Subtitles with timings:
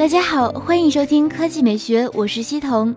[0.00, 2.96] 大家好，欢迎收听科技美学，我是西彤。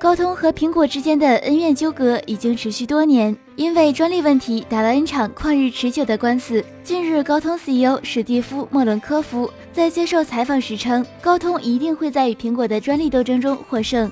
[0.00, 6.64] 高通和苹果之间的恩怨纠葛已经持续多年，因为专利问题打了 N 场旷日持久的官司。
[6.82, 14.10] 近日，高通 CEO 史蒂夫·莫伦科夫在接受采访时称，高通一定会在与苹果的专利斗争中获胜。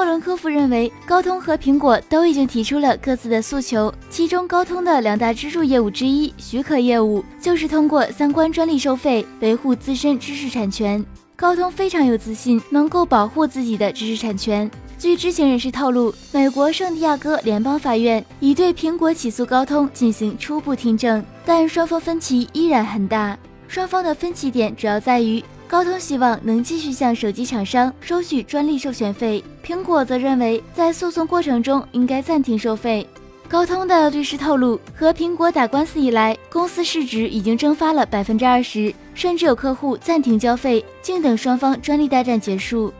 [0.00, 11.04] 莫伦科夫认为，高通和苹果都已经提出了各自的诉求，其中高通的两大支柱业务之一——许可业务，就是通过相关专利收费维护自身知识产权。
[11.36, 14.70] 高通非常有自信，能够保护自己的知识产权。
[14.98, 23.38] 据知情人士透露，美国圣地亚哥联邦法院已对苹果起诉高通进行初步听证，但双方分歧依然很大。
[23.68, 33.06] 双方的分歧点主要在于，高通希望能继续向手机厂商收取专利授权费，苹果则认为在诉讼过程中应该暂停收费。
[33.48, 42.92] 高通的律师透露，和苹果打官司以来，公司市值已经蒸发了百分之二十，甚至有客户暂停交费，静等双方专利大战结束。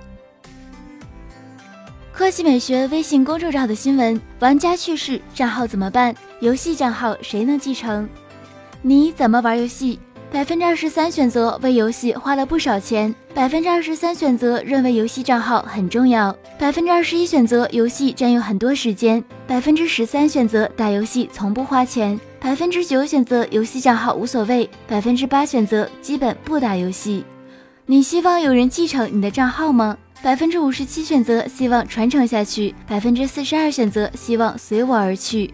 [2.13, 6.15] 科技美学微信公众号的新闻：玩家去世，账号怎么办？
[6.39, 8.09] 游戏账号谁能继承？
[8.81, 9.99] 你怎么玩游戏？
[10.33, 27.25] 百分之二十三选择为游戏花了不少钱，百分之二十三选择认为游戏账号很重要，百分之二十一选择游戏占用很多时间，百分之十三选择打游戏从不花钱，百分之九选择游戏账号无所谓，百分之八选择基本不打游戏。
[27.87, 29.99] 你希望有人继承你的账号吗？
[30.23, 35.53] 百分之五十七选择希望传承下去，百分之四十二选择希望随我而去。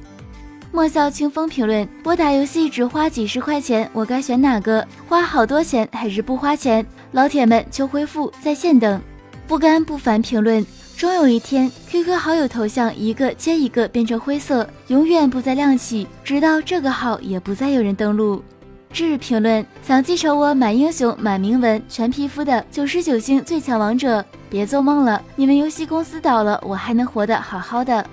[0.77, 4.87] 莫笑清风评论：我打游戏只花几十块钱，我该选哪个？
[5.09, 6.85] 花好多钱还是不花钱？
[7.13, 9.01] 老铁们求回复，在线等。
[9.49, 10.63] 不甘不凡评论：
[10.95, 18.45] 终有一天，QQ 好友头像一个接一个变成灰色，永远不再亮起，直到这个号也不再有人登录。
[18.93, 24.23] 至评论：想继承我满英雄、满铭文、全皮肤的九十九星最强王者？
[24.51, 28.07] 别做梦了，你们游戏公司倒了，我还能活得好好的。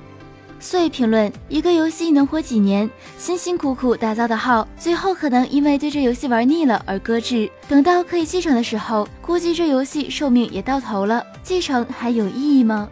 [0.64, 2.90] 碎评论：一个游戏能活几年？
[3.18, 7.52] 辛辛苦苦打造的号，最后可能因为对这游戏玩腻了而搁置。
[7.68, 12.90] 等到可以继承的时候，估计这游戏寿命也到头了，继承还有意义吗？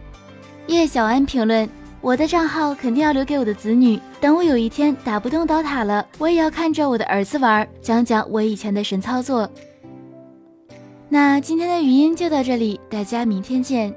[0.68, 1.68] 叶小安评论：
[2.02, 9.50] 我的账号肯定要留给我的子女，等我有一天打不动刀塔了，我也要看着我的儿子玩，讲讲我以前的神操作。
[11.08, 13.96] 那今天的语音就到这里，大家明天见。